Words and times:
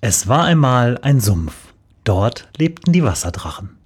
Es 0.00 0.28
war 0.28 0.44
einmal 0.44 0.96
ein 0.98 1.18
Sumpf. 1.18 1.74
Dort 2.04 2.48
lebten 2.56 2.92
die 2.92 3.02
Wasserdrachen. 3.02 3.76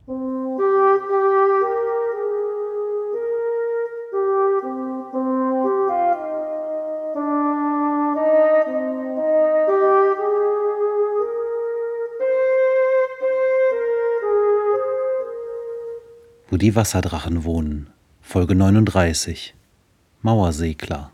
Wo 16.50 16.58
die 16.58 16.76
Wasserdrachen 16.76 17.44
wohnen. 17.44 17.88
Folge 18.20 18.54
39. 18.54 19.54
Mauersegler. 20.20 21.11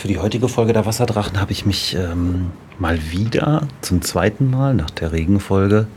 Für 0.00 0.08
die 0.08 0.18
heutige 0.18 0.48
Folge 0.48 0.72
der 0.72 0.86
Wasserdrachen 0.86 1.38
habe 1.38 1.52
ich 1.52 1.66
mich 1.66 1.94
ähm, 1.94 2.52
mal 2.78 2.98
wieder 3.10 3.68
zum 3.82 4.00
zweiten 4.00 4.48
Mal 4.48 4.72
nach 4.72 4.88
der 4.88 5.12
Regenfolge 5.12 5.88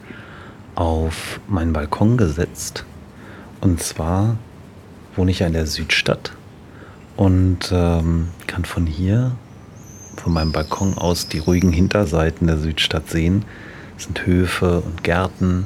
auf 0.76 1.40
meinen 1.48 1.72
Balkon 1.72 2.18
gesetzt. 2.18 2.84
Und 3.62 3.82
zwar 3.82 4.36
wohne 5.16 5.32
ich 5.32 5.40
ja 5.40 5.48
in 5.48 5.54
der 5.54 5.68
Südstadt 5.68 6.34
und 7.16 7.72
ähm, 7.72 8.28
kann 8.46 8.66
von 8.66 8.88
hier, 8.88 9.38
von 10.18 10.34
meinem 10.34 10.52
Balkon 10.52 10.98
aus, 10.98 11.30
die 11.30 11.40
ruhigen 11.40 11.72
Hinterseiten 11.72 12.48
der 12.48 12.58
Südstadt 12.58 13.10
sehen. 13.10 13.46
Das 13.96 14.04
sind 14.04 14.26
Höfe 14.26 14.82
und 14.82 15.06
Gärten, 15.06 15.66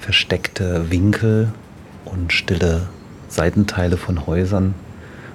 versteckte 0.00 0.90
Winkel 0.90 1.52
und 2.06 2.32
stille 2.32 2.88
Seitenteile 3.28 3.98
von 3.98 4.26
Häusern 4.26 4.74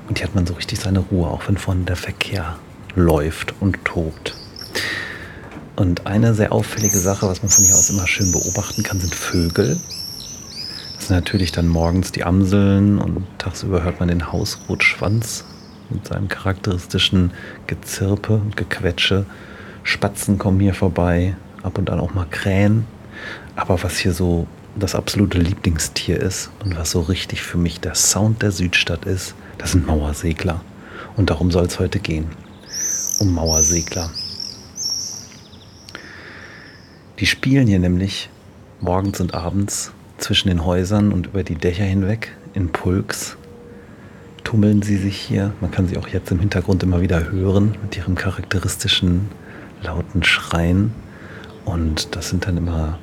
und 0.07 0.17
hier 0.17 0.27
hat 0.27 0.35
man 0.35 0.45
so 0.45 0.53
richtig 0.53 0.79
seine 0.79 0.99
Ruhe, 0.99 1.27
auch 1.27 1.47
wenn 1.47 1.57
vorne 1.57 1.85
der 1.85 1.95
Verkehr 1.95 2.57
läuft 2.95 3.53
und 3.59 3.83
tobt. 3.85 4.35
Und 5.75 6.05
eine 6.05 6.33
sehr 6.33 6.51
auffällige 6.51 6.97
Sache, 6.97 7.27
was 7.27 7.41
man 7.41 7.49
von 7.49 7.65
hier 7.65 7.75
aus 7.75 7.89
immer 7.89 8.07
schön 8.07 8.31
beobachten 8.31 8.83
kann, 8.83 8.99
sind 8.99 9.15
Vögel. 9.15 9.79
Das 10.95 11.07
sind 11.07 11.15
natürlich 11.15 11.51
dann 11.51 11.67
morgens 11.67 12.11
die 12.11 12.23
Amseln 12.23 12.99
und 12.99 13.25
tagsüber 13.39 13.83
hört 13.83 13.99
man 13.99 14.09
den 14.09 14.31
Hausrotschwanz 14.31 15.45
mit 15.89 16.07
seinem 16.07 16.27
charakteristischen 16.27 17.31
Gezirpe 17.67 18.33
und 18.33 18.55
Gequetsche. 18.55 19.25
Spatzen 19.83 20.37
kommen 20.37 20.59
hier 20.59 20.73
vorbei, 20.73 21.35
ab 21.63 21.77
und 21.77 21.89
an 21.89 21.99
auch 21.99 22.13
mal 22.13 22.27
Krähen. 22.29 22.85
Aber 23.55 23.81
was 23.83 23.97
hier 23.97 24.13
so 24.13 24.47
das 24.75 24.95
absolute 24.95 25.39
Lieblingstier 25.39 26.19
ist 26.19 26.49
und 26.63 26.77
was 26.77 26.91
so 26.91 27.01
richtig 27.01 27.41
für 27.41 27.57
mich 27.57 27.79
der 27.79 27.95
Sound 27.95 28.41
der 28.41 28.51
Südstadt 28.51 29.05
ist, 29.05 29.35
das 29.63 29.71
sind 29.71 29.87
Mauersegler. 29.87 30.59
Und 31.15 31.29
darum 31.29 31.49
soll 31.49 31.65
es 31.67 31.79
heute 31.79 31.99
gehen. 31.99 32.27
Um 33.19 33.33
Mauersegler. 33.33 34.09
Die 37.19 37.25
spielen 37.25 37.65
hier 37.67 37.79
nämlich 37.79 38.29
morgens 38.81 39.21
und 39.21 39.33
abends 39.33 39.93
zwischen 40.17 40.49
den 40.49 40.65
Häusern 40.65 41.13
und 41.13 41.27
über 41.27 41.43
die 41.43 41.55
Dächer 41.55 41.85
hinweg 41.85 42.35
in 42.53 42.73
Pulks. 42.73 43.37
Tummeln 44.43 44.81
sie 44.81 44.97
sich 44.97 45.15
hier. 45.15 45.53
Man 45.61 45.71
kann 45.71 45.87
sie 45.87 45.97
auch 45.97 46.09
jetzt 46.09 46.29
im 46.29 46.41
Hintergrund 46.41 46.83
immer 46.83 46.99
wieder 46.99 47.31
hören 47.31 47.77
mit 47.81 47.95
ihrem 47.95 48.15
charakteristischen 48.15 49.29
lauten 49.81 50.23
Schreien. 50.23 50.91
Und 51.63 52.17
das 52.17 52.27
sind 52.27 52.47
dann 52.47 52.57
immer 52.57 52.99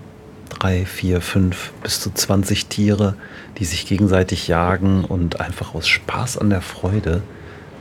drei, 0.61 0.84
vier, 0.84 1.20
fünf 1.22 1.72
bis 1.83 2.00
zu 2.00 2.12
20 2.12 2.66
Tiere, 2.66 3.14
die 3.58 3.64
sich 3.64 3.86
gegenseitig 3.86 4.47
jagen 4.47 5.05
und 5.05 5.41
einfach 5.41 5.75
aus 5.75 5.89
Spaß 5.89 6.37
an 6.37 6.50
der 6.50 6.60
Freude 6.60 7.22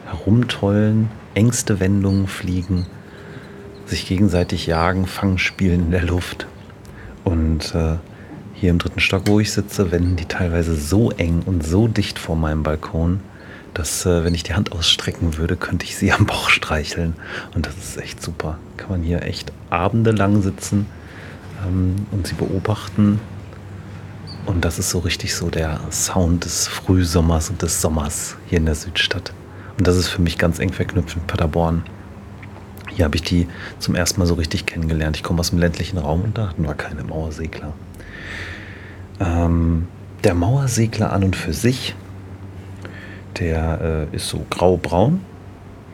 herumtollen, 0.05 1.09
engste 1.33 1.79
Wendungen 1.81 2.27
fliegen, 2.27 2.85
sich 3.85 4.07
gegenseitig 4.07 4.65
jagen, 4.65 5.07
Fangspielen 5.07 5.85
in 5.85 5.91
der 5.91 6.03
Luft. 6.03 6.47
Und 7.25 7.75
äh, 7.75 7.97
hier 8.53 8.69
im 8.69 8.79
dritten 8.79 9.01
Stock, 9.01 9.23
wo 9.25 9.41
ich 9.41 9.51
sitze, 9.51 9.91
wenden 9.91 10.15
die 10.15 10.25
teilweise 10.25 10.73
so 10.73 11.11
eng 11.11 11.43
und 11.45 11.65
so 11.65 11.87
dicht 11.87 12.17
vor 12.17 12.37
meinem 12.37 12.63
Balkon, 12.63 13.19
dass 13.73 14.05
äh, 14.05 14.23
wenn 14.23 14.33
ich 14.33 14.43
die 14.43 14.53
Hand 14.53 14.71
ausstrecken 14.71 15.37
würde, 15.37 15.57
könnte 15.57 15.85
ich 15.85 15.97
sie 15.97 16.13
am 16.13 16.25
Bauch 16.25 16.49
streicheln. 16.49 17.15
Und 17.53 17.65
das 17.65 17.77
ist 17.77 18.01
echt 18.01 18.23
super. 18.23 18.57
Kann 18.77 18.89
man 18.89 19.03
hier 19.03 19.23
echt 19.23 19.51
abendelang 19.69 20.41
sitzen 20.41 20.85
ähm, 21.65 21.95
und 22.11 22.27
sie 22.27 22.35
beobachten. 22.35 23.19
Und 24.45 24.65
das 24.65 24.79
ist 24.79 24.89
so 24.89 24.99
richtig 24.99 25.35
so 25.35 25.49
der 25.49 25.79
Sound 25.91 26.45
des 26.45 26.67
Frühsommers 26.67 27.49
und 27.49 27.61
des 27.61 27.81
Sommers 27.81 28.35
hier 28.47 28.57
in 28.57 28.65
der 28.65 28.75
Südstadt. 28.75 29.33
Und 29.77 29.87
das 29.87 29.95
ist 29.95 30.07
für 30.07 30.21
mich 30.21 30.37
ganz 30.37 30.59
eng 30.59 30.73
verknüpft 30.73 31.15
mit 31.15 31.27
Paderborn. 31.27 31.83
Hier 32.89 33.05
habe 33.05 33.15
ich 33.15 33.21
die 33.21 33.47
zum 33.79 33.95
ersten 33.95 34.19
Mal 34.19 34.25
so 34.25 34.33
richtig 34.33 34.65
kennengelernt. 34.65 35.15
Ich 35.15 35.23
komme 35.23 35.39
aus 35.39 35.51
dem 35.51 35.59
ländlichen 35.59 35.97
Raum 35.97 36.21
und 36.21 36.37
da 36.37 36.49
hatten 36.49 36.63
wir 36.63 36.73
keine 36.73 37.03
Mauersegler. 37.03 37.73
Ähm, 39.19 39.87
der 40.23 40.33
Mauersegler 40.33 41.13
an 41.13 41.23
und 41.23 41.35
für 41.35 41.53
sich, 41.53 41.95
der 43.39 44.07
äh, 44.11 44.15
ist 44.15 44.27
so 44.27 44.45
grau-braun 44.49 45.21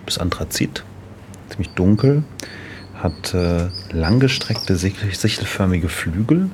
bis 0.06 0.18
Anthrazit, 0.18 0.84
ziemlich 1.50 1.70
dunkel, 1.72 2.24
hat 3.06 3.34
äh, 3.34 3.68
langgestreckte, 3.92 4.76
sichelförmige 4.76 5.90
Flügel 5.90 6.50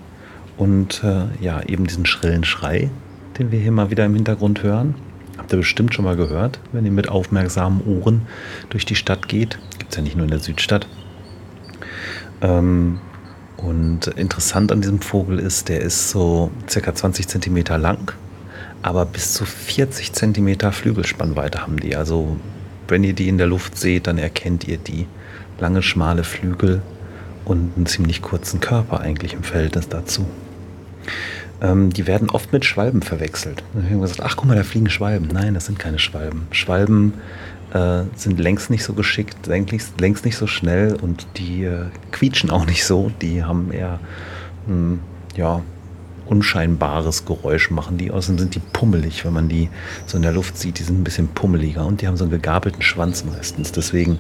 und 0.57 1.03
äh, 1.03 1.23
ja, 1.44 1.62
eben 1.63 1.88
diesen 1.88 2.06
schrillen 2.06 2.44
Schrei, 2.44 2.91
den 3.39 3.51
wir 3.51 3.59
hier 3.59 3.72
mal 3.72 3.89
wieder 3.89 4.06
im 4.06 4.13
Hintergrund 4.13 4.62
hören. 4.62 4.95
Habt 5.38 5.51
ihr 5.53 5.57
bestimmt 5.57 5.94
schon 5.94 6.06
mal 6.06 6.17
gehört, 6.17 6.59
wenn 6.72 6.85
ihr 6.85 6.91
mit 6.91 7.09
aufmerksamen 7.09 7.81
Ohren 7.85 8.28
durch 8.69 8.85
die 8.85 8.95
Stadt 8.95 9.28
geht. 9.28 9.57
Gibt 9.79 9.91
es 9.91 9.97
ja 9.97 10.03
nicht 10.03 10.16
nur 10.16 10.25
in 10.25 10.31
der 10.31 10.39
Südstadt. 10.39 10.88
Ähm, 12.41 13.00
und 13.57 14.07
interessant 14.07 14.72
an 14.72 14.81
diesem 14.81 15.01
Vogel 15.01 15.39
ist, 15.39 15.69
der 15.69 15.81
ist 15.81 16.09
so 16.09 16.51
circa 16.69 16.94
20 16.94 17.28
Zentimeter 17.28 17.78
lang, 17.78 18.12
aber 18.81 19.06
bis 19.06 19.33
zu 19.33 19.45
40 19.45 20.13
Zentimeter 20.13 20.72
Flügelspannweite 20.72 21.62
haben 21.62 21.79
die. 21.79 21.95
Also 21.95 22.35
wenn 22.88 23.03
ihr 23.03 23.13
die 23.13 23.29
in 23.29 23.38
der 23.38 23.47
Luft 23.47 23.78
seht, 23.78 24.07
dann 24.07 24.18
erkennt 24.18 24.68
ihr 24.68 24.78
die 24.78 25.07
lange, 25.62 25.82
schmale 25.82 26.24
Flügel 26.24 26.82
und 27.46 27.72
einen 27.76 27.86
ziemlich 27.86 28.22
kurzen 28.22 28.60
Körper 28.60 29.00
eigentlich 29.00 29.34
im 29.34 29.44
Verhältnis 29.44 29.88
dazu. 29.88 30.26
Ähm, 31.62 31.92
die 31.92 32.08
werden 32.08 32.30
oft 32.30 32.52
mit 32.52 32.66
Schwalben 32.66 33.02
verwechselt. 33.02 33.64
Dann 33.74 33.86
haben 33.86 34.02
gesagt, 34.02 34.22
ach 34.22 34.36
guck 34.36 34.48
mal, 34.48 34.58
da 34.58 34.64
fliegen 34.64 34.90
Schwalben. 34.90 35.30
Nein, 35.32 35.54
das 35.54 35.68
sind 35.68 35.80
keine 35.80 36.00
Schwalben. 36.00 36.48
Schwalben 36.52 37.14
äh, 37.74 38.04
sind 38.16 38.40
längst 38.40 38.70
nicht 38.70 38.84
so 38.84 38.94
geschickt, 38.94 39.48
längst, 39.48 40.00
längst 40.02 40.26
nicht 40.26 40.38
so 40.38 40.48
schnell 40.48 40.96
und 40.96 41.28
die 41.38 41.64
äh, 41.64 41.86
quietschen 42.12 42.50
auch 42.50 42.66
nicht 42.66 42.84
so. 42.84 43.12
Die 43.22 43.44
haben 43.44 43.72
eher, 43.72 44.00
mh, 44.68 44.74
hm, 44.74 45.00
ja, 45.36 45.62
unscheinbares 46.26 47.26
Geräusch 47.26 47.72
machen 47.72 47.98
die. 47.98 48.12
Außerdem 48.12 48.40
sind 48.40 48.56
die 48.56 48.59
pummelig, 48.59 49.26
wenn 49.26 49.34
man 49.34 49.50
die 49.50 49.70
so 50.06 50.18
in 50.18 50.24
der 50.24 50.32
Luft 50.32 50.58
sieht. 50.58 50.80
Die 50.80 50.84
sind 50.84 51.00
ein 51.00 51.04
bisschen 51.04 51.28
pummeliger 51.28 51.86
und 51.86 52.02
die 52.02 52.08
haben 52.08 52.18
so 52.18 52.24
einen 52.24 52.32
gegabelten 52.32 52.82
Schwanz 52.82 53.26
meistens. 53.26 53.72
Deswegen 53.72 54.20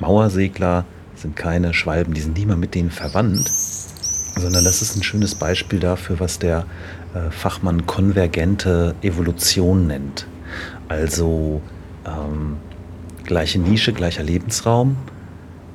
Mauersegler 0.00 0.84
sind 1.14 1.36
keine 1.36 1.74
Schwalben, 1.74 2.14
die 2.14 2.20
sind 2.20 2.36
niemand 2.38 2.60
mit 2.60 2.74
denen 2.74 2.90
verwandt, 2.90 3.48
sondern 3.48 4.64
das 4.64 4.82
ist 4.82 4.96
ein 4.96 5.02
schönes 5.02 5.34
Beispiel 5.34 5.80
dafür, 5.80 6.20
was 6.20 6.38
der 6.38 6.64
äh, 7.14 7.30
Fachmann 7.30 7.86
konvergente 7.86 8.94
Evolution 9.02 9.86
nennt. 9.88 10.26
Also 10.88 11.60
ähm, 12.06 12.56
gleiche 13.24 13.58
Nische, 13.58 13.92
gleicher 13.92 14.22
Lebensraum, 14.22 14.96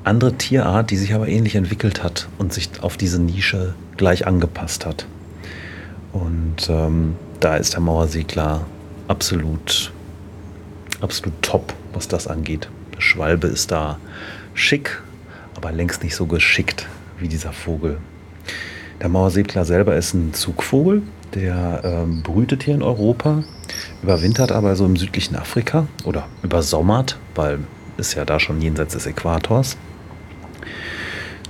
andere 0.04 0.34
Tierart, 0.34 0.92
die 0.92 0.98
sich 0.98 1.14
aber 1.14 1.28
ähnlich 1.28 1.56
entwickelt 1.56 2.04
hat 2.04 2.28
und 2.38 2.54
sich 2.54 2.70
auf 2.82 2.98
diese 2.98 3.22
Nische 3.22 3.74
gleich 3.98 4.26
angepasst 4.28 4.86
hat. 4.86 5.06
Und 6.14 6.70
ähm, 6.70 7.16
da 7.40 7.58
ist 7.58 7.74
der 7.74 7.82
Mauersegler 7.82 8.66
absolut, 9.08 9.92
absolut 11.02 11.34
top, 11.42 11.74
was 11.92 12.08
das 12.08 12.28
angeht. 12.28 12.70
Der 12.96 13.02
Schwalbe 13.02 13.48
ist 13.48 13.72
da 13.72 13.98
schick, 14.54 15.02
aber 15.56 15.72
längst 15.72 16.04
nicht 16.04 16.16
so 16.16 16.28
geschickt 16.28 16.88
wie 17.20 17.28
dieser 17.28 17.52
Vogel. 17.52 17.98
Der 19.02 19.10
Mauersegler 19.10 19.66
selber 19.66 19.96
ist 19.96 20.14
ein 20.14 20.34
Zugvogel, 20.34 21.02
der 21.34 21.82
ähm, 21.84 22.22
brütet 22.22 22.64
hier 22.64 22.76
in 22.76 22.84
Europa, 22.84 23.44
überwintert 24.04 24.52
aber 24.52 24.76
so 24.76 24.86
im 24.86 24.96
südlichen 24.96 25.36
Afrika 25.36 25.88
oder 26.06 26.28
übersommert, 26.44 27.18
weil 27.36 27.60
ist 27.98 28.14
ja 28.16 28.26
da 28.26 28.40
schon 28.40 28.62
jenseits 28.62 28.94
des 28.94 29.06
Äquators. 29.06 29.78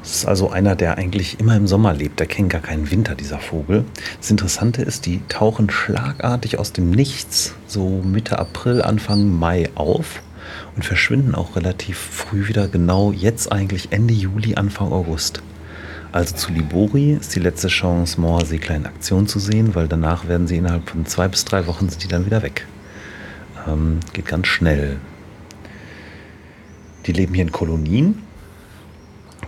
Das 0.04 0.16
ist 0.16 0.26
also 0.26 0.50
einer, 0.50 0.76
der 0.76 0.98
eigentlich 0.98 1.40
immer 1.40 1.56
im 1.56 1.66
Sommer 1.66 1.94
lebt. 1.94 2.20
Der 2.20 2.28
kennt 2.28 2.50
gar 2.50 2.60
keinen 2.60 2.92
Winter, 2.92 3.16
dieser 3.16 3.40
Vogel. 3.40 3.86
Das 4.20 4.30
Interessante 4.30 4.82
ist, 4.82 5.06
die 5.06 5.22
tauchen 5.30 5.70
schlagartig 5.70 6.60
aus 6.60 6.74
dem 6.74 6.92
Nichts, 6.92 7.56
so 7.68 8.02
Mitte 8.04 8.38
April, 8.38 8.82
Anfang 8.82 9.30
Mai 9.40 9.70
auf 9.76 10.22
und 10.76 10.84
verschwinden 10.84 11.36
auch 11.36 11.56
relativ 11.56 11.98
früh 11.98 12.50
wieder, 12.50 12.68
genau 12.68 13.14
jetzt 13.14 13.50
eigentlich 13.54 13.94
Ende 13.94 14.14
Juli, 14.14 14.56
Anfang 14.56 14.92
August. 14.92 15.42
Also 16.12 16.36
zu 16.36 16.52
Libori 16.52 17.14
ist 17.14 17.34
die 17.34 17.40
letzte 17.40 17.70
Chance, 17.70 18.20
Mauersegler 18.20 18.76
in 18.76 18.86
Aktion 18.86 19.26
zu 19.26 19.40
sehen, 19.40 19.74
weil 19.74 19.88
danach 19.88 20.28
werden 20.28 20.48
sie 20.48 20.58
innerhalb 20.58 20.90
von 20.90 21.06
zwei 21.06 21.30
bis 21.30 21.46
drei 21.46 21.66
Wochen 21.66 21.88
sind 21.88 22.04
die 22.04 22.10
dann 22.10 22.26
wieder 22.26 22.44
weg. 22.44 22.68
Ähm, 23.68 24.02
geht 24.12 24.26
ganz 24.26 24.48
schnell. 24.48 24.98
Die 27.06 27.14
leben 27.14 27.34
hier 27.34 27.44
in 27.44 27.54
Kolonien. 27.54 28.23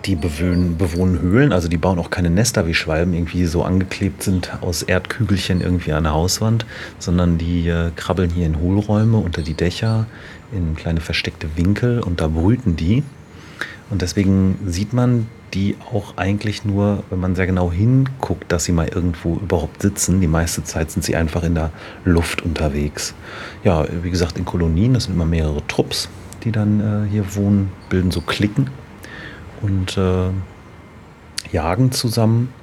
Die 0.06 0.16
bewohnen, 0.16 0.78
bewohnen 0.78 1.20
Höhlen, 1.20 1.52
also 1.52 1.68
die 1.68 1.78
bauen 1.78 1.98
auch 1.98 2.12
keine 2.12 2.30
Nester 2.30 2.68
wie 2.68 2.76
Schwalben, 2.76 3.14
irgendwie 3.16 3.46
so 3.46 3.64
angeklebt 3.64 4.22
sind 4.22 4.52
aus 4.62 4.84
Erdkügelchen 4.84 5.62
irgendwie 5.62 5.94
an 5.94 6.04
der 6.04 6.14
Hauswand, 6.14 6.68
sondern 7.00 7.40
die 7.40 7.68
äh, 7.68 7.90
krabbeln 7.96 8.30
hier 8.30 8.46
in 8.46 8.60
Hohlräume 8.60 9.18
unter 9.18 9.42
die 9.42 9.56
Dächer, 9.56 10.06
in 10.52 10.76
kleine 10.76 11.02
versteckte 11.02 11.48
Winkel 11.56 12.02
und 12.02 12.22
da 12.22 12.28
brüten 12.28 12.76
die. 12.76 13.04
Und 13.90 14.04
deswegen 14.04 14.60
sieht 14.68 14.94
man 14.94 15.28
die 15.56 15.76
auch 15.92 16.18
eigentlich 16.18 16.66
nur, 16.66 17.04
wenn 17.10 17.20
man 17.20 17.36
sehr 17.36 17.48
genau 17.48 17.72
hinguckt, 17.72 18.52
dass 18.52 18.66
sie 18.66 18.74
mal 18.74 18.88
irgendwo 18.88 19.38
überhaupt 19.38 19.82
sitzen. 19.82 20.22
Die 20.22 20.28
meiste 20.28 20.64
Zeit 20.64 20.92
sind 20.92 21.04
sie 21.04 21.16
einfach 21.16 21.44
in 21.44 21.56
der 21.56 21.72
Luft 22.04 22.44
unterwegs. 22.44 23.16
Ja, 23.64 23.86
wie 24.04 24.12
gesagt, 24.12 24.38
in 24.38 24.46
Kolonien, 24.46 24.94
das 24.94 25.06
sind 25.06 25.14
immer 25.14 25.26
mehrere 25.26 25.66
Trupps, 25.68 26.10
die 26.44 26.52
dann 26.52 27.06
äh, 27.06 27.10
hier 27.10 27.36
wohnen, 27.36 27.72
bilden 27.90 28.12
so 28.12 28.22
Klicken 28.22 28.70
und 29.62 29.98
äh, 29.98 30.30
jagen 31.52 31.92
zusammen. 31.92 32.54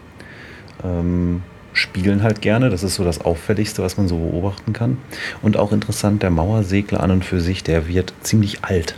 Ähm, 0.85 1.43
spielen 1.73 2.23
halt 2.23 2.43
gerne. 2.43 2.71
Das 2.71 2.83
ist 2.83 2.97
so 2.97 3.05
das 3.05 3.21
Auffälligste, 3.21 3.83
was 3.83 3.97
man 3.97 4.09
so 4.09 4.19
beobachten 4.19 4.73
kann. 4.73 4.99
Und 5.41 5.57
auch 5.57 5.73
interessant, 5.73 6.23
der 6.23 6.31
Mauersegler 6.31 7.03
an 7.03 7.11
und 7.11 7.25
für 7.25 7.41
sich, 7.41 7.63
der 7.63 7.89
wird 7.89 8.13
ziemlich 8.23 8.65
alt. 8.65 8.97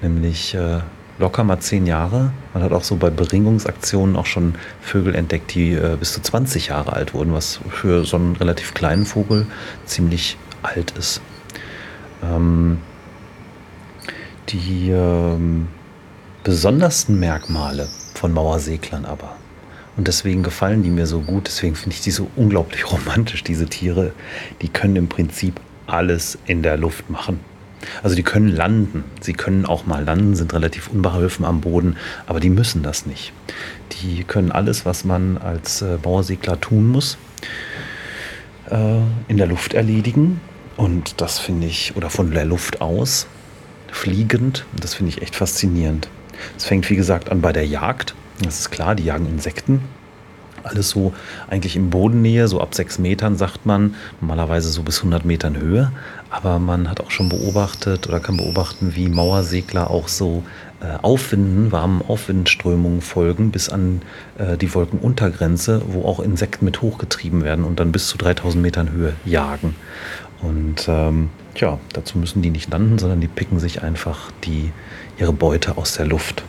Nämlich 0.00 0.54
äh, 0.54 0.80
locker 1.18 1.44
mal 1.44 1.60
zehn 1.60 1.86
Jahre. 1.86 2.32
Man 2.54 2.62
hat 2.62 2.72
auch 2.72 2.84
so 2.84 2.96
bei 2.96 3.10
Beringungsaktionen 3.10 4.16
auch 4.16 4.26
schon 4.26 4.56
Vögel 4.80 5.14
entdeckt, 5.14 5.54
die 5.54 5.72
äh, 5.72 5.96
bis 5.98 6.12
zu 6.12 6.20
20 6.20 6.68
Jahre 6.68 6.92
alt 6.92 7.14
wurden, 7.14 7.32
was 7.32 7.60
für 7.70 8.04
so 8.04 8.16
einen 8.16 8.36
relativ 8.36 8.74
kleinen 8.74 9.06
Vogel 9.06 9.46
ziemlich 9.84 10.36
alt 10.62 10.92
ist. 10.92 11.20
Ähm, 12.22 12.78
die 14.48 14.90
ähm, 14.90 15.68
besondersten 16.44 17.20
Merkmale 17.20 17.88
von 18.14 18.32
Mauerseglern 18.32 19.04
aber 19.04 19.36
und 19.96 20.08
deswegen 20.08 20.42
gefallen 20.42 20.82
die 20.82 20.90
mir 20.90 21.06
so 21.06 21.20
gut. 21.20 21.46
Deswegen 21.46 21.74
finde 21.74 21.94
ich 21.94 22.02
die 22.02 22.10
so 22.10 22.30
unglaublich 22.36 22.90
romantisch, 22.92 23.44
diese 23.44 23.66
Tiere. 23.66 24.12
Die 24.62 24.68
können 24.68 24.96
im 24.96 25.08
Prinzip 25.08 25.60
alles 25.86 26.38
in 26.46 26.62
der 26.62 26.76
Luft 26.76 27.10
machen. 27.10 27.40
Also 28.02 28.14
die 28.14 28.22
können 28.22 28.48
landen. 28.48 29.04
Sie 29.20 29.32
können 29.32 29.66
auch 29.66 29.86
mal 29.86 30.04
landen, 30.04 30.34
sind 30.36 30.54
relativ 30.54 30.88
unbeholfen 30.88 31.44
am 31.44 31.60
Boden, 31.60 31.96
aber 32.26 32.38
die 32.38 32.50
müssen 32.50 32.82
das 32.82 33.06
nicht. 33.06 33.32
Die 33.90 34.24
können 34.24 34.52
alles, 34.52 34.86
was 34.86 35.04
man 35.04 35.36
als 35.36 35.82
äh, 35.82 35.98
Bauersegler 36.00 36.60
tun 36.60 36.88
muss, 36.88 37.18
äh, 38.70 38.98
in 39.28 39.36
der 39.36 39.48
Luft 39.48 39.74
erledigen. 39.74 40.40
Und 40.76 41.20
das 41.20 41.38
finde 41.38 41.66
ich, 41.66 41.96
oder 41.96 42.08
von 42.08 42.30
der 42.30 42.44
Luft 42.44 42.80
aus, 42.80 43.26
fliegend. 43.90 44.64
Das 44.80 44.94
finde 44.94 45.10
ich 45.10 45.20
echt 45.20 45.34
faszinierend. 45.36 46.08
Es 46.56 46.64
fängt, 46.64 46.88
wie 46.90 46.96
gesagt, 46.96 47.30
an 47.30 47.40
bei 47.40 47.52
der 47.52 47.66
Jagd. 47.66 48.14
Das 48.42 48.60
ist 48.60 48.70
klar, 48.70 48.94
die 48.94 49.04
jagen 49.04 49.26
Insekten. 49.26 49.82
Alles 50.64 50.90
so 50.90 51.12
eigentlich 51.48 51.74
in 51.74 51.90
Bodennähe, 51.90 52.46
so 52.46 52.60
ab 52.60 52.74
sechs 52.74 52.98
Metern 52.98 53.36
sagt 53.36 53.66
man, 53.66 53.94
normalerweise 54.20 54.70
so 54.70 54.82
bis 54.82 54.98
100 54.98 55.24
Metern 55.24 55.56
Höhe. 55.56 55.90
Aber 56.30 56.58
man 56.58 56.88
hat 56.88 57.00
auch 57.00 57.10
schon 57.10 57.28
beobachtet 57.28 58.06
oder 58.08 58.20
kann 58.20 58.36
beobachten, 58.36 58.94
wie 58.94 59.08
Mauersegler 59.08 59.90
auch 59.90 60.08
so 60.08 60.44
äh, 60.80 60.98
Aufwinden, 61.02 61.72
warmen 61.72 62.02
Aufwindströmungen 62.06 63.02
folgen 63.02 63.50
bis 63.50 63.68
an 63.68 64.02
äh, 64.38 64.56
die 64.56 64.72
Wolkenuntergrenze, 64.74 65.82
wo 65.88 66.04
auch 66.04 66.20
Insekten 66.20 66.64
mit 66.64 66.80
hochgetrieben 66.80 67.44
werden 67.44 67.64
und 67.64 67.80
dann 67.80 67.92
bis 67.92 68.06
zu 68.06 68.16
3000 68.18 68.62
Metern 68.62 68.90
Höhe 68.90 69.14
jagen. 69.24 69.74
Und 70.42 70.86
ähm, 70.88 71.30
ja, 71.56 71.78
dazu 71.92 72.18
müssen 72.18 72.42
die 72.42 72.50
nicht 72.50 72.70
landen, 72.70 72.98
sondern 72.98 73.20
die 73.20 73.28
picken 73.28 73.60
sich 73.60 73.82
einfach 73.82 74.30
die, 74.44 74.72
ihre 75.18 75.32
Beute 75.32 75.76
aus 75.78 75.94
der 75.94 76.06
Luft. 76.06 76.42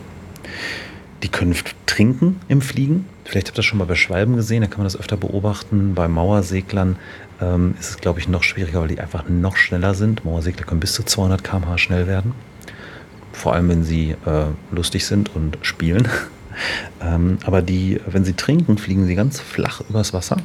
Die 1.22 1.28
können 1.28 1.54
trinken 1.86 2.40
im 2.48 2.60
Fliegen. 2.60 3.06
Vielleicht 3.24 3.48
habt 3.48 3.56
ihr 3.56 3.60
das 3.60 3.64
schon 3.64 3.78
mal 3.78 3.86
bei 3.86 3.94
Schwalben 3.94 4.36
gesehen, 4.36 4.60
da 4.60 4.66
kann 4.66 4.78
man 4.78 4.84
das 4.84 4.98
öfter 4.98 5.16
beobachten. 5.16 5.94
Bei 5.94 6.08
Mauerseglern 6.08 6.96
ähm, 7.40 7.74
ist 7.78 7.90
es, 7.90 7.96
glaube 7.98 8.18
ich, 8.18 8.28
noch 8.28 8.42
schwieriger, 8.42 8.80
weil 8.80 8.88
die 8.88 9.00
einfach 9.00 9.28
noch 9.28 9.56
schneller 9.56 9.94
sind. 9.94 10.24
Mauersegler 10.24 10.66
können 10.66 10.80
bis 10.80 10.92
zu 10.92 11.04
200 11.04 11.42
km/h 11.42 11.78
schnell 11.78 12.06
werden. 12.06 12.32
Vor 13.32 13.54
allem, 13.54 13.68
wenn 13.68 13.84
sie 13.84 14.16
äh, 14.26 14.46
lustig 14.70 15.06
sind 15.06 15.34
und 15.34 15.58
spielen. 15.62 16.08
ähm, 17.00 17.38
aber 17.44 17.62
die, 17.62 18.00
wenn 18.06 18.24
sie 18.24 18.34
trinken, 18.34 18.76
fliegen 18.76 19.06
sie 19.06 19.14
ganz 19.14 19.40
flach 19.40 19.80
übers 19.88 20.12
Wasser, 20.12 20.36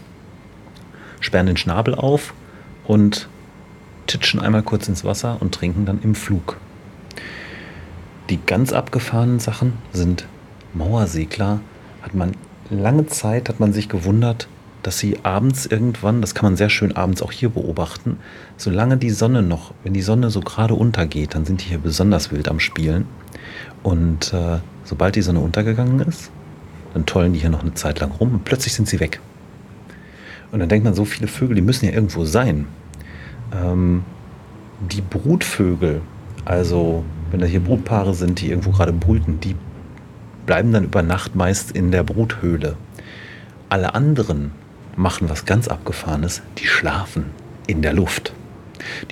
sperren 1.19 1.47
den 1.47 1.57
Schnabel 1.57 1.95
auf 1.95 2.33
und 2.85 3.27
titschen 4.09 4.39
einmal 4.39 4.63
kurz 4.63 4.87
ins 4.87 5.05
Wasser 5.05 5.37
und 5.39 5.53
trinken 5.53 5.85
dann 5.85 6.01
im 6.01 6.15
Flug. 6.15 6.57
Die 8.29 8.39
ganz 8.45 8.73
abgefahrenen 8.73 9.39
Sachen 9.39 9.73
sind 9.93 10.25
Mauersegler 10.73 11.61
hat 12.01 12.13
man 12.13 12.33
lange 12.69 13.07
Zeit 13.07 13.49
hat 13.49 13.59
man 13.59 13.73
sich 13.73 13.89
gewundert, 13.89 14.47
dass 14.83 14.99
sie 14.99 15.17
abends 15.23 15.65
irgendwann, 15.65 16.21
das 16.21 16.35
kann 16.35 16.45
man 16.45 16.55
sehr 16.55 16.69
schön 16.69 16.95
abends 16.95 17.21
auch 17.21 17.31
hier 17.31 17.49
beobachten, 17.49 18.17
solange 18.57 18.97
die 18.97 19.09
Sonne 19.09 19.41
noch, 19.41 19.73
wenn 19.83 19.93
die 19.93 20.01
Sonne 20.01 20.29
so 20.29 20.41
gerade 20.41 20.73
untergeht, 20.73 21.35
dann 21.35 21.45
sind 21.45 21.61
die 21.61 21.69
hier 21.69 21.79
besonders 21.79 22.31
wild 22.31 22.47
am 22.47 22.59
Spielen. 22.59 23.05
Und 23.83 24.33
äh, 24.33 24.59
sobald 24.83 25.15
die 25.15 25.21
Sonne 25.21 25.39
untergegangen 25.39 25.99
ist, 26.01 26.31
dann 26.93 27.05
tollen 27.05 27.33
die 27.33 27.39
hier 27.39 27.49
noch 27.49 27.61
eine 27.61 27.73
Zeit 27.73 27.99
lang 27.99 28.11
rum 28.11 28.33
und 28.33 28.45
plötzlich 28.45 28.73
sind 28.73 28.87
sie 28.87 28.99
weg. 28.99 29.19
Und 30.51 30.59
dann 30.59 30.69
denkt 30.69 30.85
man, 30.85 30.93
so 30.93 31.05
viele 31.05 31.27
Vögel, 31.27 31.55
die 31.55 31.61
müssen 31.61 31.85
ja 31.85 31.91
irgendwo 31.91 32.25
sein. 32.25 32.67
Ähm, 33.53 34.03
die 34.79 35.01
Brutvögel, 35.01 36.01
also 36.45 37.03
wenn 37.31 37.41
da 37.41 37.45
hier 37.45 37.59
Brutpaare 37.59 38.13
sind, 38.13 38.41
die 38.41 38.49
irgendwo 38.49 38.71
gerade 38.71 38.93
brüten, 38.93 39.39
die 39.39 39.55
bleiben 40.45 40.71
dann 40.71 40.85
über 40.85 41.03
Nacht 41.03 41.35
meist 41.35 41.71
in 41.71 41.91
der 41.91 42.03
Bruthöhle. 42.03 42.75
Alle 43.69 43.93
anderen 43.93 44.51
machen 44.95 45.29
was 45.29 45.45
ganz 45.45 45.67
Abgefahrenes, 45.67 46.41
die 46.57 46.65
schlafen 46.65 47.25
in 47.67 47.81
der 47.81 47.93
Luft. 47.93 48.33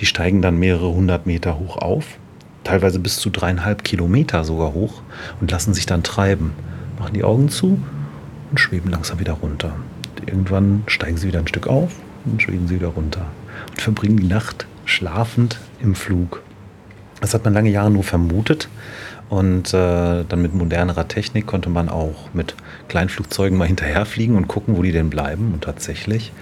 Die 0.00 0.06
steigen 0.06 0.42
dann 0.42 0.58
mehrere 0.58 0.92
hundert 0.92 1.26
Meter 1.26 1.58
hoch 1.58 1.76
auf, 1.76 2.18
teilweise 2.64 2.98
bis 2.98 3.18
zu 3.18 3.30
dreieinhalb 3.30 3.84
Kilometer 3.84 4.42
sogar 4.42 4.72
hoch 4.72 5.02
und 5.40 5.50
lassen 5.50 5.74
sich 5.74 5.86
dann 5.86 6.02
treiben, 6.02 6.52
machen 6.98 7.14
die 7.14 7.24
Augen 7.24 7.50
zu 7.50 7.80
und 8.50 8.58
schweben 8.58 8.90
langsam 8.90 9.20
wieder 9.20 9.34
runter. 9.34 9.76
Und 10.18 10.28
irgendwann 10.28 10.82
steigen 10.86 11.18
sie 11.18 11.28
wieder 11.28 11.38
ein 11.38 11.48
Stück 11.48 11.68
auf 11.68 11.92
und 12.24 12.42
schweben 12.42 12.66
sie 12.66 12.76
wieder 12.76 12.88
runter 12.88 13.26
und 13.70 13.80
verbringen 13.80 14.16
die 14.16 14.26
Nacht 14.26 14.66
schlafend 14.84 15.58
im 15.80 15.94
Flug. 15.94 16.42
Das 17.20 17.34
hat 17.34 17.44
man 17.44 17.54
lange 17.54 17.70
Jahre 17.70 17.90
nur 17.90 18.04
vermutet, 18.04 18.68
und 19.28 19.74
äh, 19.74 20.24
dann 20.24 20.42
mit 20.42 20.54
modernerer 20.54 21.06
Technik 21.06 21.46
konnte 21.46 21.68
man 21.68 21.88
auch 21.88 22.32
mit 22.32 22.54
Kleinflugzeugen 22.88 23.58
mal 23.58 23.66
hinterherfliegen 23.66 24.36
und 24.36 24.48
gucken, 24.48 24.76
wo 24.76 24.82
die 24.82 24.92
denn 24.92 25.10
bleiben. 25.10 25.52
Und 25.52 25.64
tatsächlich, 25.64 26.32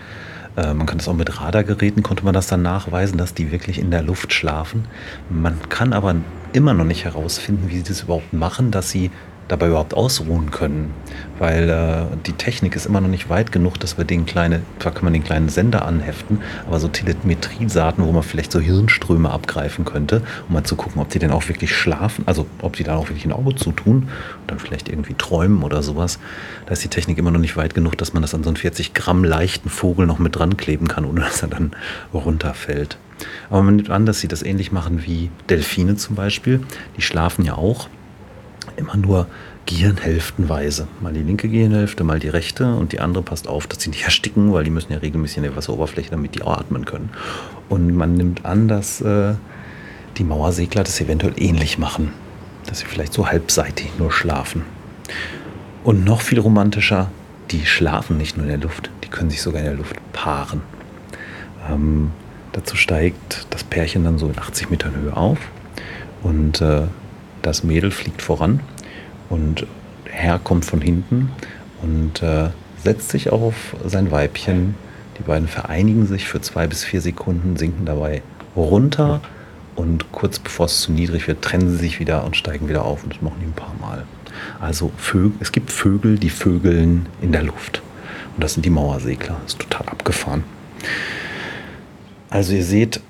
äh, 0.56 0.72
man 0.72 0.86
kann 0.86 0.98
das 0.98 1.08
auch 1.08 1.14
mit 1.14 1.40
Radargeräten, 1.40 2.04
konnte 2.04 2.24
man 2.24 2.34
das 2.34 2.46
dann 2.46 2.62
nachweisen, 2.62 3.18
dass 3.18 3.34
die 3.34 3.50
wirklich 3.50 3.80
in 3.80 3.90
der 3.90 4.02
Luft 4.02 4.32
schlafen. 4.32 4.84
Man 5.28 5.58
kann 5.68 5.92
aber 5.92 6.14
immer 6.52 6.74
noch 6.74 6.84
nicht 6.84 7.04
herausfinden, 7.04 7.68
wie 7.68 7.78
sie 7.78 7.82
das 7.82 8.02
überhaupt 8.02 8.32
machen, 8.32 8.70
dass 8.70 8.90
sie 8.90 9.10
dabei 9.48 9.68
überhaupt 9.68 9.94
ausruhen 9.94 10.50
können. 10.50 10.92
Weil 11.38 11.68
äh, 11.68 12.16
die 12.26 12.32
Technik 12.32 12.74
ist 12.76 12.86
immer 12.86 13.00
noch 13.00 13.08
nicht 13.08 13.28
weit 13.28 13.52
genug, 13.52 13.78
dass 13.78 13.98
wir 13.98 14.04
den 14.04 14.26
kleinen, 14.26 14.62
zwar 14.78 14.92
kann 14.92 15.04
man 15.04 15.12
den 15.12 15.24
kleinen 15.24 15.48
Sender 15.48 15.84
anheften, 15.84 16.40
aber 16.66 16.80
so 16.80 16.88
Telemetriesaaten, 16.88 18.04
wo 18.04 18.12
man 18.12 18.22
vielleicht 18.22 18.52
so 18.52 18.60
Hirnströme 18.60 19.30
abgreifen 19.30 19.84
könnte, 19.84 20.22
um 20.48 20.54
mal 20.54 20.64
zu 20.64 20.76
gucken, 20.76 21.00
ob 21.00 21.10
die 21.10 21.18
denn 21.18 21.30
auch 21.30 21.48
wirklich 21.48 21.74
schlafen, 21.74 22.24
also 22.26 22.46
ob 22.62 22.76
die 22.76 22.84
da 22.84 22.96
auch 22.96 23.08
wirklich 23.08 23.24
ein 23.24 23.32
Auge 23.32 23.54
zutun 23.54 23.96
und 24.40 24.50
dann 24.50 24.58
vielleicht 24.58 24.88
irgendwie 24.88 25.14
träumen 25.14 25.62
oder 25.62 25.82
sowas. 25.82 26.18
Da 26.66 26.72
ist 26.72 26.84
die 26.84 26.88
Technik 26.88 27.18
immer 27.18 27.30
noch 27.30 27.40
nicht 27.40 27.56
weit 27.56 27.74
genug, 27.74 27.96
dass 27.98 28.12
man 28.12 28.22
das 28.22 28.34
an 28.34 28.42
so 28.42 28.50
einen 28.50 28.56
40 28.56 28.94
Gramm 28.94 29.24
leichten 29.24 29.68
Vogel 29.68 30.06
noch 30.06 30.18
mit 30.18 30.36
dran 30.36 30.56
kleben 30.56 30.88
kann, 30.88 31.04
ohne 31.04 31.20
dass 31.26 31.42
er 31.42 31.48
dann 31.48 31.72
runterfällt. 32.12 32.98
Aber 33.48 33.62
man 33.62 33.76
nimmt 33.76 33.90
an, 33.90 34.04
dass 34.06 34.20
sie 34.20 34.28
das 34.28 34.42
ähnlich 34.42 34.72
machen 34.72 35.04
wie 35.06 35.30
Delfine 35.48 35.96
zum 35.96 36.16
Beispiel. 36.16 36.60
Die 36.96 37.02
schlafen 37.02 37.44
ja 37.44 37.54
auch 37.54 37.88
immer 38.76 38.96
nur 38.96 39.26
Gehirnhälftenweise. 39.66 40.86
Mal 41.00 41.12
die 41.12 41.22
linke 41.22 41.48
Gehirnhälfte, 41.48 42.04
mal 42.04 42.18
die 42.18 42.28
rechte 42.28 42.74
und 42.74 42.92
die 42.92 43.00
andere 43.00 43.22
passt 43.22 43.48
auf, 43.48 43.66
dass 43.66 43.82
sie 43.82 43.90
nicht 43.90 44.04
ersticken, 44.04 44.52
weil 44.52 44.64
die 44.64 44.70
müssen 44.70 44.92
ja 44.92 44.98
regelmäßig 44.98 45.38
in 45.38 45.42
der 45.42 45.56
Wasseroberfläche, 45.56 46.10
damit 46.10 46.34
die 46.34 46.42
auch 46.42 46.58
atmen 46.58 46.84
können. 46.84 47.10
Und 47.68 47.94
man 47.94 48.14
nimmt 48.14 48.44
an, 48.44 48.68
dass 48.68 49.00
äh, 49.00 49.34
die 50.16 50.24
Mauersegler 50.24 50.84
das 50.84 51.00
eventuell 51.00 51.34
ähnlich 51.36 51.78
machen, 51.78 52.12
dass 52.66 52.78
sie 52.78 52.86
vielleicht 52.86 53.12
so 53.12 53.28
halbseitig 53.28 53.90
nur 53.98 54.12
schlafen. 54.12 54.62
Und 55.84 56.04
noch 56.04 56.20
viel 56.20 56.38
romantischer, 56.38 57.10
die 57.50 57.66
schlafen 57.66 58.16
nicht 58.16 58.36
nur 58.36 58.44
in 58.46 58.50
der 58.50 58.60
Luft, 58.60 58.90
die 59.04 59.08
können 59.08 59.30
sich 59.30 59.42
sogar 59.42 59.60
in 59.60 59.66
der 59.66 59.76
Luft 59.76 59.96
paaren. 60.12 60.62
Ähm, 61.70 62.10
dazu 62.52 62.76
steigt 62.76 63.46
das 63.50 63.64
Pärchen 63.64 64.04
dann 64.04 64.18
so 64.18 64.28
in 64.28 64.38
80 64.38 64.70
Metern 64.70 64.96
Höhe 64.96 65.16
auf 65.16 65.38
und 66.22 66.60
äh, 66.60 66.82
das 67.46 67.62
Mädel 67.62 67.90
fliegt 67.90 68.22
voran 68.22 68.60
und 69.28 69.66
Herr 70.04 70.38
kommt 70.38 70.64
von 70.64 70.80
hinten 70.80 71.30
und 71.82 72.22
äh, 72.22 72.50
setzt 72.82 73.10
sich 73.10 73.30
auf 73.30 73.76
sein 73.84 74.10
Weibchen. 74.10 74.74
Die 75.18 75.22
beiden 75.22 75.48
vereinigen 75.48 76.06
sich 76.06 76.28
für 76.28 76.40
zwei 76.40 76.66
bis 76.66 76.84
vier 76.84 77.00
Sekunden, 77.00 77.56
sinken 77.56 77.86
dabei 77.86 78.22
runter 78.54 79.20
und 79.76 80.10
kurz 80.12 80.38
bevor 80.38 80.66
es 80.66 80.80
zu 80.80 80.92
niedrig 80.92 81.28
wird, 81.28 81.42
trennen 81.42 81.70
sie 81.70 81.76
sich 81.76 82.00
wieder 82.00 82.24
und 82.24 82.36
steigen 82.36 82.68
wieder 82.68 82.84
auf 82.84 83.04
und 83.04 83.14
das 83.14 83.22
machen 83.22 83.36
die 83.40 83.46
ein 83.46 83.52
paar 83.52 83.74
Mal. 83.80 84.04
Also 84.60 84.90
Vögel, 84.96 85.32
es 85.40 85.52
gibt 85.52 85.70
Vögel, 85.70 86.18
die 86.18 86.30
vögeln 86.30 87.06
in 87.22 87.32
der 87.32 87.42
Luft. 87.42 87.82
Und 88.34 88.42
das 88.42 88.54
sind 88.54 88.66
die 88.66 88.70
Mauersegler. 88.70 89.36
Das 89.42 89.52
ist 89.52 89.60
total 89.60 89.88
abgefahren. 89.88 90.44
Also 92.28 92.54
ihr 92.54 92.64
seht, 92.64 93.00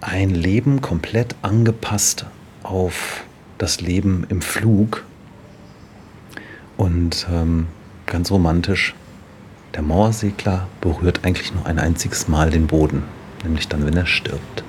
ein 0.00 0.30
Leben 0.30 0.80
komplett 0.80 1.36
angepasst 1.42 2.26
auf 2.64 3.22
das 3.62 3.80
Leben 3.80 4.26
im 4.28 4.42
Flug. 4.42 5.04
Und 6.76 7.28
ähm, 7.32 7.68
ganz 8.06 8.32
romantisch, 8.32 8.92
der 9.74 9.82
Mauersegler 9.82 10.66
berührt 10.80 11.20
eigentlich 11.22 11.54
nur 11.54 11.64
ein 11.64 11.78
einziges 11.78 12.26
Mal 12.26 12.50
den 12.50 12.66
Boden, 12.66 13.04
nämlich 13.44 13.68
dann, 13.68 13.86
wenn 13.86 13.96
er 13.96 14.06
stirbt. 14.06 14.64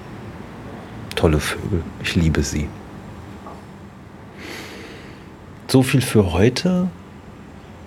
Tolle 1.15 1.39
Vögel, 1.39 1.81
ich 2.03 2.15
liebe 2.15 2.43
sie. 2.43 2.69
So 5.67 5.81
viel 5.81 6.01
für 6.01 6.31
heute 6.31 6.87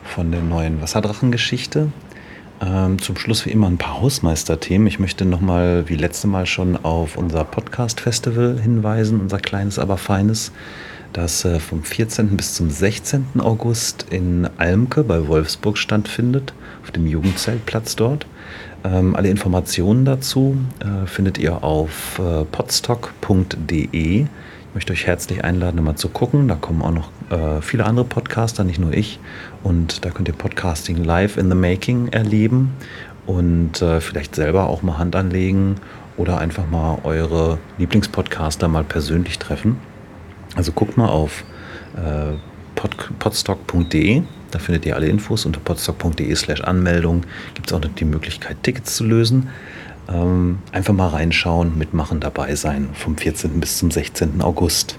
von 0.03 0.33
der 0.33 0.43
neuen 0.43 0.83
Wasserdrachengeschichte. 0.83 1.93
Ähm, 2.61 2.99
zum 3.01 3.17
Schluss 3.17 3.45
wie 3.45 3.51
immer 3.51 3.67
ein 3.67 3.77
paar 3.77 4.01
Hausmeisterthemen. 4.01 4.87
Ich 4.87 4.99
möchte 4.99 5.25
nochmal, 5.25 5.89
wie 5.89 5.97
letzte 5.97 6.27
Mal 6.27 6.47
schon, 6.47 6.77
auf 6.83 7.17
unser 7.17 7.45
Podcast-Festival 7.45 8.59
hinweisen, 8.61 9.21
unser 9.21 9.39
kleines, 9.39 9.79
aber 9.79 9.99
feines, 9.99 10.53
das 11.13 11.45
äh, 11.45 11.61
vom 11.61 11.83
14. 11.83 12.37
bis 12.37 12.55
zum 12.55 12.71
16. 12.71 13.41
August 13.41 14.07
in 14.11 14.49
Almke 14.57 15.05
bei 15.05 15.29
Wolfsburg 15.29 15.77
stattfindet, 15.77 16.55
auf 16.83 16.91
dem 16.91 17.07
Jugendzeltplatz 17.07 17.95
dort. 17.95 18.27
Ähm, 18.85 19.15
alle 19.17 19.29
Informationen 19.29 20.05
dazu 20.05 20.57
äh, 20.81 21.07
findet 21.07 21.39
ihr 21.39 21.63
auf 21.63 22.19
äh, 22.19 22.45
podstock.de. 22.45 24.21
Ich 24.23 24.75
möchte 24.75 24.93
euch 24.93 25.07
herzlich 25.07 25.45
einladen, 25.45 25.83
mal 25.83 25.97
zu 25.97 26.09
gucken. 26.09 26.49
Da 26.49 26.55
kommen 26.55 26.83
auch 26.83 26.93
noch 26.93 27.11
äh, 27.31 27.61
viele 27.61 27.85
andere 27.85 28.07
Podcaster, 28.07 28.65
nicht 28.65 28.79
nur 28.79 28.93
ich. 28.93 29.19
Und 29.63 30.05
da 30.05 30.11
könnt 30.11 30.29
ihr 30.29 30.35
Podcasting 30.35 31.03
live 31.03 31.37
in 31.37 31.49
the 31.49 31.57
making 31.57 32.09
erleben 32.09 32.73
und 33.27 33.83
äh, 33.83 34.01
vielleicht 34.01 34.35
selber 34.35 34.69
auch 34.69 34.83
mal 34.83 34.99
Hand 34.99 35.17
anlegen 35.17 35.77
oder 36.17 36.39
einfach 36.39 36.69
mal 36.71 36.99
eure 37.05 37.59
Lieblingspodcaster 37.79 38.69
mal 38.69 38.85
persönlich 38.85 39.39
treffen. 39.39 39.79
Also 40.55 40.73
guckt 40.73 40.97
mal 40.97 41.09
auf 41.09 41.45
äh, 41.97 42.37
pod, 42.75 42.97
podstock.de, 43.19 44.23
da 44.51 44.59
findet 44.59 44.87
ihr 44.87 44.95
alle 44.95 45.09
Infos. 45.09 45.45
Unter 45.45 45.61
podstock.de 45.61 46.35
slash 46.35 46.61
Anmeldung 46.63 47.23
gibt 47.55 47.69
es 47.69 47.73
auch 47.73 47.81
noch 47.81 47.95
die 47.95 48.05
Möglichkeit, 48.05 48.63
Tickets 48.63 48.97
zu 48.97 49.05
lösen. 49.05 49.49
Ähm, 50.09 50.59
einfach 50.73 50.95
mal 50.95 51.09
reinschauen, 51.09 51.77
mitmachen, 51.77 52.21
dabei 52.21 52.55
sein 52.55 52.91
vom 52.95 53.17
14. 53.17 53.59
bis 53.59 53.79
zum 53.79 53.91
16. 53.91 54.41
August. 54.41 54.99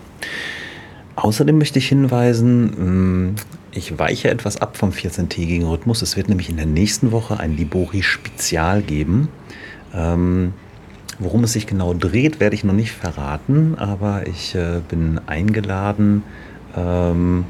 Außerdem 1.15 1.57
möchte 1.57 1.79
ich 1.79 1.87
hinweisen, 1.87 3.29
mm, 3.29 3.35
ich 3.77 3.97
weiche 3.99 4.29
etwas 4.29 4.57
ab 4.57 4.75
vom 4.75 4.89
14-tägigen 4.89 5.67
Rhythmus. 5.67 6.01
Es 6.01 6.17
wird 6.17 6.29
nämlich 6.29 6.49
in 6.49 6.57
der 6.57 6.65
nächsten 6.65 7.11
Woche 7.11 7.39
ein 7.39 7.55
Libori-Spezial 7.55 8.81
geben. 8.81 9.29
Ähm, 9.93 10.53
worum 11.19 11.43
es 11.43 11.53
sich 11.53 11.67
genau 11.67 11.93
dreht, 11.93 12.39
werde 12.39 12.55
ich 12.55 12.63
noch 12.63 12.73
nicht 12.73 12.91
verraten, 12.91 13.75
aber 13.77 14.27
ich 14.27 14.55
äh, 14.55 14.81
bin 14.89 15.21
eingeladen 15.27 16.23
ähm, 16.75 17.45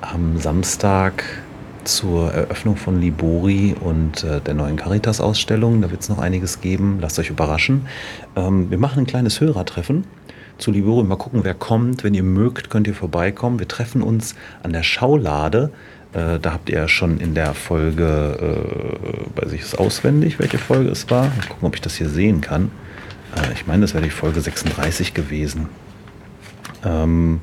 am 0.00 0.38
Samstag 0.38 1.24
zur 1.84 2.32
Eröffnung 2.32 2.76
von 2.76 3.00
Libori 3.00 3.74
und 3.78 4.24
äh, 4.24 4.40
der 4.40 4.54
neuen 4.54 4.76
Caritas-Ausstellung. 4.76 5.82
Da 5.82 5.90
wird 5.90 6.00
es 6.00 6.08
noch 6.08 6.18
einiges 6.18 6.60
geben. 6.60 6.98
Lasst 7.00 7.18
euch 7.18 7.30
überraschen. 7.30 7.86
Ähm, 8.36 8.70
wir 8.70 8.78
machen 8.78 9.00
ein 9.00 9.06
kleines 9.06 9.40
Hörertreffen 9.40 10.04
zu 10.58 10.70
Libori. 10.70 11.04
Mal 11.04 11.16
gucken, 11.16 11.40
wer 11.44 11.54
kommt. 11.54 12.04
Wenn 12.04 12.14
ihr 12.14 12.22
mögt, 12.22 12.70
könnt 12.70 12.86
ihr 12.86 12.94
vorbeikommen. 12.94 13.58
Wir 13.58 13.68
treffen 13.68 14.02
uns 14.02 14.34
an 14.62 14.72
der 14.72 14.82
Schaulade. 14.82 15.70
Äh, 16.12 16.38
da 16.40 16.52
habt 16.52 16.68
ihr 16.68 16.76
ja 16.76 16.88
schon 16.88 17.18
in 17.18 17.34
der 17.34 17.54
Folge, 17.54 18.64
äh, 19.36 19.40
weiß 19.42 19.52
ich 19.52 19.62
es 19.62 19.74
auswendig, 19.74 20.38
welche 20.38 20.58
Folge 20.58 20.90
es 20.90 21.10
war. 21.10 21.24
Mal 21.24 21.46
gucken, 21.48 21.68
ob 21.68 21.74
ich 21.74 21.80
das 21.80 21.96
hier 21.96 22.08
sehen 22.08 22.40
kann. 22.40 22.70
Äh, 23.36 23.52
ich 23.52 23.66
meine, 23.66 23.82
das 23.82 23.94
wäre 23.94 24.04
die 24.04 24.10
Folge 24.10 24.40
36 24.40 25.14
gewesen. 25.14 25.68
Ähm, 26.84 27.40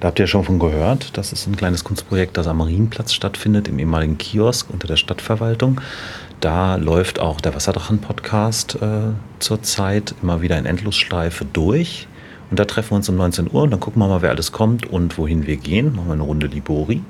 da 0.00 0.08
habt 0.08 0.18
ihr 0.18 0.24
ja 0.24 0.26
schon 0.28 0.44
von 0.44 0.58
gehört. 0.58 1.16
Das 1.16 1.32
ist 1.32 1.46
ein 1.46 1.56
kleines 1.56 1.82
Kunstprojekt, 1.82 2.36
das 2.36 2.46
am 2.46 2.58
Marienplatz 2.58 3.14
stattfindet, 3.14 3.68
im 3.68 3.78
ehemaligen 3.78 4.18
Kiosk 4.18 4.68
unter 4.70 4.86
der 4.86 4.96
Stadtverwaltung. 4.96 5.80
Da 6.40 6.76
läuft 6.76 7.20
auch 7.20 7.40
der 7.40 7.54
Wasserdrachen-Podcast 7.54 8.76
äh, 8.82 9.12
zurzeit 9.38 10.14
immer 10.22 10.42
wieder 10.42 10.58
in 10.58 10.66
Endlosschleife 10.66 11.46
durch. 11.46 12.06
Und 12.50 12.58
da 12.60 12.64
treffen 12.64 12.92
wir 12.92 12.96
uns 12.96 13.08
um 13.08 13.16
19 13.16 13.50
Uhr 13.52 13.62
und 13.62 13.70
dann 13.70 13.80
gucken 13.80 14.00
wir 14.00 14.08
mal, 14.08 14.22
wer 14.22 14.30
alles 14.30 14.52
kommt 14.52 14.86
und 14.86 15.18
wohin 15.18 15.46
wir 15.46 15.56
gehen. 15.56 15.94
Machen 15.96 16.06
wir 16.08 16.12
eine 16.14 16.22
Runde 16.22 16.46
Libori. 16.46 17.02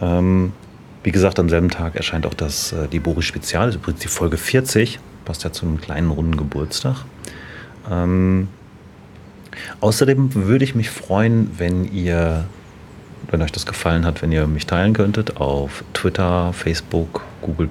Ähm, 0.00 0.52
wie 1.04 1.10
gesagt, 1.10 1.38
am 1.38 1.48
selben 1.48 1.68
Tag 1.68 1.96
erscheint 1.96 2.26
auch 2.26 2.34
das 2.34 2.72
äh, 2.72 2.86
Libori 2.90 3.22
Spezial, 3.22 3.66
das 3.66 3.74
ist 3.74 3.80
übrigens 3.80 4.02
die 4.02 4.08
Folge 4.08 4.36
40. 4.36 5.00
Passt 5.24 5.44
ja 5.44 5.52
zu 5.52 5.66
einem 5.66 5.80
kleinen 5.80 6.10
runden 6.10 6.36
Geburtstag. 6.36 7.04
Ähm, 7.90 8.48
außerdem 9.80 10.34
würde 10.34 10.64
ich 10.64 10.74
mich 10.74 10.90
freuen, 10.90 11.50
wenn 11.58 11.92
ihr, 11.92 12.44
wenn 13.30 13.42
euch 13.42 13.52
das 13.52 13.66
gefallen 13.66 14.04
hat, 14.04 14.22
wenn 14.22 14.32
ihr 14.32 14.46
mich 14.46 14.66
teilen 14.66 14.92
könntet 14.92 15.38
auf 15.38 15.84
Twitter, 15.92 16.52
Facebook, 16.52 17.22
Google 17.40 17.68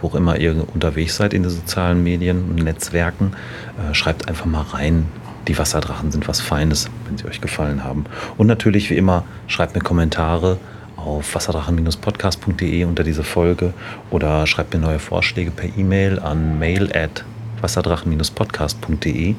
wo 0.00 0.08
auch 0.08 0.14
immer 0.14 0.38
ihr 0.38 0.54
unterwegs 0.74 1.16
seid 1.16 1.32
in 1.32 1.42
den 1.42 1.50
sozialen 1.50 2.02
Medien 2.02 2.44
und 2.44 2.56
Netzwerken. 2.56 3.32
Äh, 3.78 3.94
schreibt 3.94 4.28
einfach 4.28 4.46
mal 4.46 4.62
rein, 4.62 5.06
die 5.48 5.58
Wasserdrachen 5.58 6.12
sind 6.12 6.28
was 6.28 6.40
Feines, 6.40 6.88
wenn 7.06 7.18
sie 7.18 7.26
euch 7.26 7.40
gefallen 7.40 7.84
haben. 7.84 8.04
Und 8.36 8.46
natürlich, 8.46 8.90
wie 8.90 8.96
immer, 8.96 9.24
schreibt 9.46 9.74
mir 9.74 9.80
Kommentare 9.80 10.58
auf 10.96 11.34
wasserdrachen-podcast.de 11.34 12.84
unter 12.84 13.02
diese 13.02 13.24
Folge 13.24 13.74
oder 14.10 14.46
schreibt 14.46 14.72
mir 14.72 14.80
neue 14.80 14.98
Vorschläge 14.98 15.50
per 15.50 15.68
E-Mail 15.76 16.20
an 16.20 16.58
mail 16.58 16.90
at 16.96 17.24
wasserdrachen-podcast.de 17.60 19.34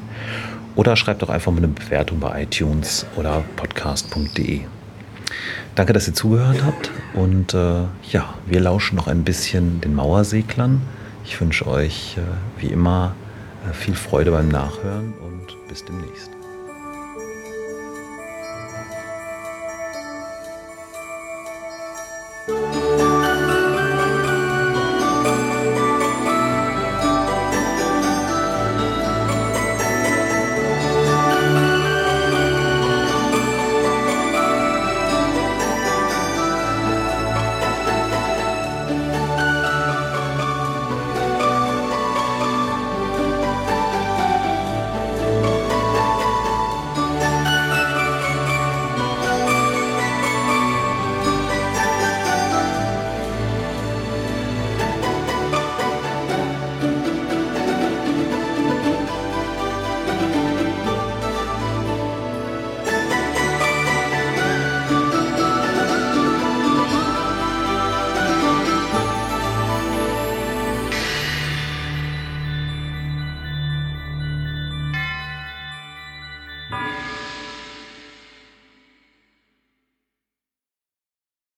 oder 0.76 0.96
schreibt 0.96 1.22
auch 1.22 1.28
einfach 1.28 1.52
mal 1.52 1.58
eine 1.58 1.68
Bewertung 1.68 2.20
bei 2.20 2.42
iTunes 2.42 3.06
oder 3.16 3.44
podcast.de. 3.56 4.62
Danke, 5.74 5.92
dass 5.92 6.06
ihr 6.06 6.14
zugehört 6.14 6.64
habt 6.64 6.90
und 7.14 7.54
äh, 7.54 7.82
ja, 8.10 8.34
wir 8.46 8.60
lauschen 8.60 8.96
noch 8.96 9.08
ein 9.08 9.24
bisschen 9.24 9.80
den 9.80 9.94
Mauerseglern. 9.94 10.82
Ich 11.24 11.40
wünsche 11.40 11.66
euch 11.66 12.16
äh, 12.18 12.62
wie 12.62 12.68
immer 12.68 13.14
viel 13.72 13.94
Freude 13.94 14.30
beim 14.30 14.48
Nachhören 14.48 15.14
und 15.20 15.56
bis 15.68 15.84
demnächst. 15.84 16.30